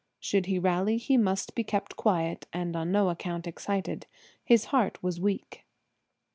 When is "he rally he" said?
0.47-1.15